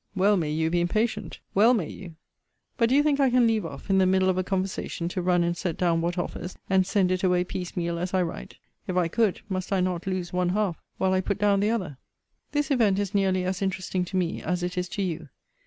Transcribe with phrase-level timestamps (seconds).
[0.15, 1.41] Well may you be impatient!
[1.53, 2.15] Well may you!
[2.75, 5.21] But do you think I can leave off, in the middle of a conversation, to
[5.21, 8.55] run and set down what offers, and send it away piece meal as I write?
[8.87, 11.99] If I could, must I not lose one half, while I put down the other?
[12.51, 15.29] This event is nearly as interesting to me as it is to you.